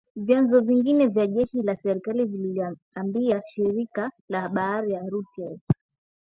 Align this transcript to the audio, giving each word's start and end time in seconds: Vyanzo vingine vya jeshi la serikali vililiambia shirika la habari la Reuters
Vyanzo 0.15 0.61
vingine 0.61 1.07
vya 1.07 1.27
jeshi 1.27 1.61
la 1.61 1.75
serikali 1.75 2.25
vililiambia 2.25 3.41
shirika 3.53 4.11
la 4.29 4.41
habari 4.41 4.91
la 4.91 4.99
Reuters 4.99 5.61